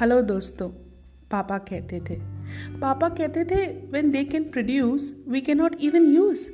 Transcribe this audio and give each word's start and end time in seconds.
Hello 0.00 0.20
दोस्तों, 0.22 0.68
पापा 1.30 1.56
कहते 1.58 1.98
थे। 2.00 2.14
पापा 2.80 3.08
कहते 3.08 3.44
थे 3.44 3.66
when 3.90 4.10
they 4.10 4.22
can 4.24 4.44
produce 4.44 5.04
we 5.28 5.40
can 5.40 5.58
not 5.58 5.76
even 5.80 6.06
use 6.06 6.44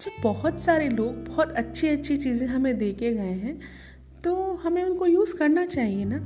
जब 0.00 0.22
बहुत 0.22 0.60
सारे 0.60 0.88
लोग 0.88 1.24
बहुत 1.26 1.52
अच्छी 1.52 1.88
अच्छी 1.88 2.16
चीज़ें 2.16 2.46
हमें 2.48 2.78
दे 2.78 2.92
के 2.92 3.12
गए 3.14 3.34
हैं 3.34 3.58
तो 4.24 4.34
हमें 4.54 4.82
उनको 4.84 5.06
यूज़ 5.06 5.36
करना 5.36 5.66
चाहिए 5.66 6.04
ना? 6.04 6.20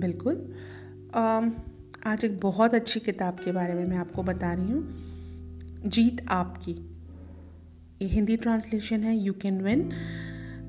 बिल्कुल। 0.00 0.36
आज 2.06 2.24
एक 2.24 2.40
बहुत 2.40 2.74
अच्छी 2.74 3.00
किताब 3.00 3.40
के 3.44 3.52
बारे 3.52 3.74
में 3.74 3.84
मैं 3.84 3.96
आपको 3.96 4.22
बता 4.22 4.52
रही 4.52 4.70
हूँ। 4.70 5.80
जीत 5.86 6.26
आपकी। 6.30 6.72
ये 8.02 8.08
हिंदी 8.08 8.36
ट्रांसलेशन 8.36 9.02
है 9.02 9.16
यू 9.16 9.32
कैन 9.32 9.60
विन 9.60 9.88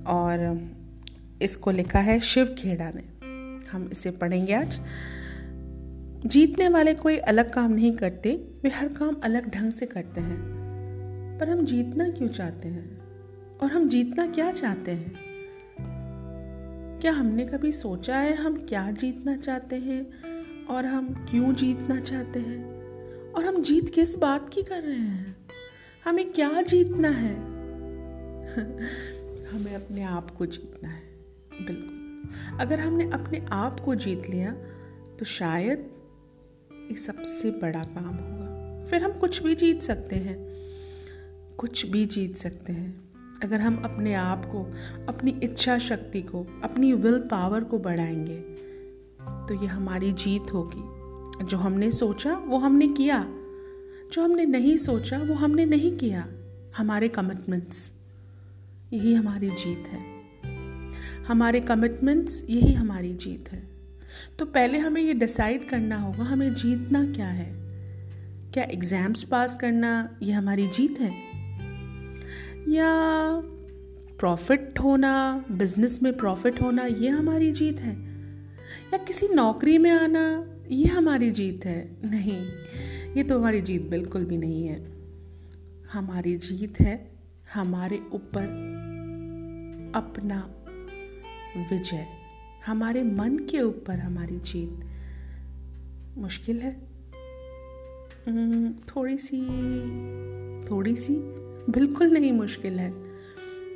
और 0.07 0.59
इसको 1.41 1.71
लिखा 1.71 1.99
है 1.99 2.19
शिव 2.19 2.55
खेड़ा 2.59 2.91
ने। 2.95 3.14
हम 3.71 3.89
इसे 3.91 4.11
पढ़ेंगे 4.11 4.53
आज। 4.53 4.81
जीतने 6.25 6.69
वाले 6.69 6.93
कोई 6.93 7.17
अलग 7.17 7.53
काम 7.53 7.71
नहीं 7.71 7.97
करते, 7.97 8.47
वे 8.63 8.69
हर 8.69 8.87
काम 8.87 9.15
अलग 9.23 9.49
ढंग 9.49 9.71
से 9.71 9.85
करते 9.85 10.21
हैं। 10.21 10.55
पर 11.39 11.49
हम 11.49 11.65
जीतना 11.65 12.09
क्यों 12.09 12.29
चाहते 12.29 12.67
हैं? 12.67 13.05
और 13.57 13.71
हम 13.71 13.89
जीतना 13.89 14.27
क्या 14.27 14.51
चाहते 14.51 14.91
हैं? 14.91 15.25
क्या 17.01 17.11
हमने 17.11 17.45
कभी 17.45 17.71
सोचा 17.71 18.17
है 18.17 18.35
हम 18.35 18.65
क्या 18.69 18.91
जीतना 18.91 19.37
चाहते 19.37 19.75
हैं 19.75 20.07
और 20.65 20.85
हम 20.85 21.27
क्यों 21.29 21.53
जीतना 21.53 21.99
चाहते 21.99 22.39
हैं? 22.39 22.81
और 23.31 23.45
हम 23.45 23.61
जीत 23.61 23.89
किस 23.89 24.17
बात 24.17 24.49
की 24.49 24.63
कर 24.63 24.83
रहे 24.83 24.95
हैं? 24.95 25.35
हमें 26.05 26.33
क्या 26.33 26.61
जीतना 26.61 27.09
है? 27.09 27.35
हमें 29.45 29.75
अपने 29.75 30.03
आप 30.03 30.31
को 30.31 30.45
जीतना 30.45 30.89
है, 30.89 31.03
बिल्कुल। 31.65 32.04
अगर 32.59 32.79
हमने 32.79 33.11
अपने 33.11 33.45
आप 33.51 33.79
को 33.79 33.95
जीत 33.95 34.29
लिया 34.29 34.51
तो 35.19 35.25
शायद 35.25 35.91
ये 36.91 36.95
सबसे 36.95 37.51
बड़ा 37.51 37.83
काम 37.83 38.15
होगा। 38.15 38.85
फिर 38.85 39.03
हम 39.03 39.11
कुछ 39.11 39.43
भी 39.43 39.55
जीत 39.55 39.81
सकते 39.81 40.15
हैं, 40.15 40.37
कुछ 41.57 41.85
भी 41.85 42.05
जीत 42.05 42.35
सकते 42.35 42.73
हैं। 42.73 43.05
अगर 43.43 43.61
हम 43.61 43.81
अपने 43.85 44.13
आप 44.13 44.45
को, 44.45 44.73
अपनी 45.07 45.31
इच्छा 45.43 45.77
शक्ति 45.77 46.21
को, 46.21 46.61
अपनी 46.63 46.93
विल 46.93 47.19
पावर 47.19 47.63
को 47.63 47.79
बढ़ाएँगे 47.79 48.37
तो 49.47 49.61
ये 49.61 49.67
हमारी 49.67 50.13
जीत 50.13 50.53
होगी। 50.53 50.95
जो 51.45 51.57
हमने 51.57 51.91
सोचा, 51.91 52.33
वो 52.33 52.57
हमने 52.57 52.87
किया। 52.87 53.25
जो 54.13 54.23
हमने 54.23 54.45
नहीं 54.45 54.77
सोचा, 54.77 55.17
वो 55.19 55.33
हमने 55.33 55.65
नहीं 55.65 55.97
किया। 55.97 56.27
हमारे 56.77 57.07
कमिटमेंट्स 57.07 57.91
यही 58.93 59.13
हमारी 59.13 59.49
जीत 59.49 59.83
है। 59.87 60.14
हमारे 61.27 61.59
कमिटमेंट्स 61.59 62.45
यही 62.49 62.73
हमारी 62.73 63.13
जीत 63.13 63.49
है। 63.51 63.67
तो 64.39 64.45
पहले 64.45 64.77
हमें 64.77 65.01
ये 65.01 65.13
डिसाइड 65.13 65.69
करना 65.69 65.97
होगा, 65.97 66.23
हमें 66.23 66.53
जीतना 66.53 67.05
क्या 67.05 67.27
है? 67.27 67.53
क्या 68.53 68.63
एग्ज़ाम्स 68.63 69.23
पास 69.23 69.55
करना, 69.55 70.17
ये 70.23 70.31
हमारी 70.31 70.67
जीत 70.67 70.99
है? 70.99 71.13
या 72.69 72.91
प्रॉफिट 74.19 74.79
होना 74.79 75.45
बिज़नेस 75.51 75.99
में 76.03 76.17
प्रॉफिट 76.17 76.61
होना, 76.61 76.85
ये 76.85 77.09
हमारी 77.09 77.51
जीत 77.51 77.79
है? 77.79 77.93
या 78.93 78.97
किसी 78.97 79.27
नौकरी 79.27 79.77
में 79.77 79.91
आना, 79.91 80.45
ये 80.71 80.85
हमारी 80.85 81.31
जीत 81.31 81.65
है? 81.65 81.97
नहीं, 82.05 82.47
ये 83.17 83.23
तो 83.23 83.39
हमारी 83.39 83.61
जीत 83.61 83.89
बिल्कुल 83.89 84.25
भी 84.25 84.37
नहीं 84.37 84.67
है। 84.67 84.95
हमारी 85.93 86.37
जीत 86.37 86.79
है 86.79 87.11
हमारे 87.53 88.01
ऊपर 88.13 88.43
अपना 89.95 90.55
विजय। 91.57 92.07
हमारे 92.65 93.03
मन 93.03 93.37
के 93.37 93.61
ऊपर 93.61 93.99
हमारी 93.99 94.39
जीत। 94.39 94.85
मुश्किल 96.17 96.59
है। 96.59 96.87
हम्म, 98.27 98.73
थोड़ी 98.73 99.17
सी 99.17 99.41
थोड़ी 100.65 100.95
सी 100.95 101.15
बिल्कुल 101.69 102.07
नहीं 102.07 102.31
मुश्किल 102.31 102.79
है 102.79 102.91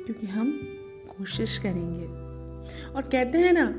क्योंकि 0.04 0.26
हम 0.26 0.60
कोशिश 1.18 1.58
करेंगे। 1.58 2.06
और 2.92 3.02
कहते 3.02 3.38
हैं 3.38 3.52
ना 3.52 3.74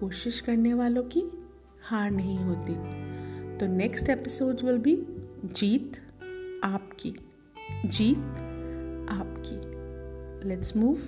कोशिश 0.00 0.40
करने 0.40 0.74
वालों 0.74 1.02
की 1.02 1.46
हार 1.82 2.10
नहीं 2.10 2.38
होती। 2.38 2.72
तो 3.58 3.66
नेक्स्ट 3.66 4.08
एपिसोड 4.08 4.60
विल 4.64 4.78
बी 4.78 5.06
जीत 5.44 5.92
आपकी। 6.64 7.16
जीत 7.86 8.18
आपकी। 9.10 9.76
Let's 10.48 10.76
move 10.76 10.98